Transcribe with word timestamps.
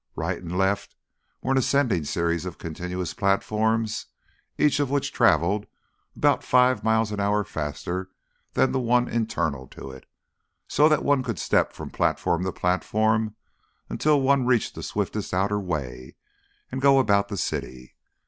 Right 0.15 0.41
and 0.41 0.57
left 0.57 0.95
were 1.43 1.51
an 1.51 1.59
ascending 1.59 2.05
series 2.05 2.43
of 2.47 2.57
continuous 2.57 3.13
platforms 3.13 4.07
each 4.57 4.79
of 4.79 4.89
which 4.89 5.13
travelled 5.13 5.67
about 6.15 6.43
five 6.43 6.83
miles 6.83 7.11
an 7.11 7.19
hour 7.19 7.43
faster 7.43 8.09
than 8.53 8.71
the 8.71 8.79
one 8.79 9.07
internal 9.07 9.67
to 9.67 9.91
it, 9.91 10.07
so 10.67 10.89
that 10.89 11.05
one 11.05 11.21
could 11.21 11.37
step 11.37 11.71
from 11.71 11.91
platform 11.91 12.43
to 12.45 12.51
platform 12.51 13.35
until 13.89 14.19
one 14.19 14.47
reached 14.47 14.73
the 14.73 14.81
swiftest 14.81 15.35
outer 15.35 15.59
way 15.59 16.15
and 16.71 16.79
so 16.81 16.81
go 16.81 16.97
about 16.97 17.27
the 17.27 17.37
city. 17.37 17.95